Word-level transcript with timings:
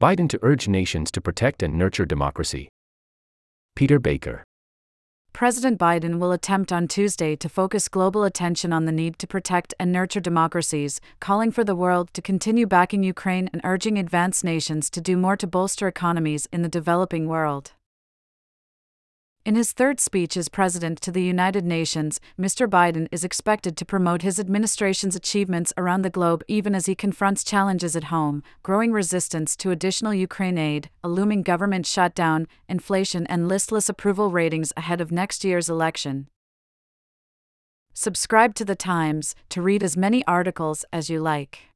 Biden 0.00 0.30
to 0.30 0.38
urge 0.40 0.66
nations 0.66 1.10
to 1.10 1.20
protect 1.20 1.62
and 1.62 1.74
nurture 1.74 2.06
democracy. 2.06 2.70
Peter 3.76 3.98
Baker. 3.98 4.44
President 5.34 5.78
Biden 5.78 6.18
will 6.18 6.32
attempt 6.32 6.72
on 6.72 6.88
Tuesday 6.88 7.36
to 7.36 7.50
focus 7.50 7.86
global 7.86 8.24
attention 8.24 8.72
on 8.72 8.86
the 8.86 8.92
need 8.92 9.18
to 9.18 9.26
protect 9.26 9.74
and 9.78 9.92
nurture 9.92 10.20
democracies, 10.20 11.02
calling 11.20 11.50
for 11.50 11.64
the 11.64 11.76
world 11.76 12.14
to 12.14 12.22
continue 12.22 12.66
backing 12.66 13.02
Ukraine 13.02 13.50
and 13.52 13.60
urging 13.62 13.98
advanced 13.98 14.42
nations 14.42 14.88
to 14.88 15.02
do 15.02 15.18
more 15.18 15.36
to 15.36 15.46
bolster 15.46 15.86
economies 15.86 16.48
in 16.50 16.62
the 16.62 16.68
developing 16.68 17.28
world. 17.28 17.72
In 19.50 19.56
his 19.56 19.72
third 19.72 19.98
speech 19.98 20.36
as 20.36 20.48
President 20.48 21.00
to 21.00 21.10
the 21.10 21.24
United 21.24 21.64
Nations, 21.64 22.20
Mr. 22.38 22.68
Biden 22.68 23.08
is 23.10 23.24
expected 23.24 23.76
to 23.76 23.84
promote 23.84 24.22
his 24.22 24.38
administration's 24.38 25.16
achievements 25.16 25.72
around 25.76 26.02
the 26.02 26.08
globe 26.08 26.44
even 26.46 26.72
as 26.72 26.86
he 26.86 26.94
confronts 26.94 27.42
challenges 27.42 27.96
at 27.96 28.04
home 28.14 28.44
growing 28.62 28.92
resistance 28.92 29.56
to 29.56 29.72
additional 29.72 30.14
Ukraine 30.14 30.56
aid, 30.56 30.88
a 31.02 31.08
looming 31.08 31.42
government 31.42 31.84
shutdown, 31.84 32.46
inflation, 32.68 33.26
and 33.26 33.48
listless 33.48 33.88
approval 33.88 34.30
ratings 34.30 34.72
ahead 34.76 35.00
of 35.00 35.10
next 35.10 35.42
year's 35.42 35.68
election. 35.68 36.28
Subscribe 37.92 38.54
to 38.54 38.64
The 38.64 38.76
Times 38.76 39.34
to 39.48 39.60
read 39.60 39.82
as 39.82 39.96
many 39.96 40.24
articles 40.28 40.84
as 40.92 41.10
you 41.10 41.18
like. 41.18 41.69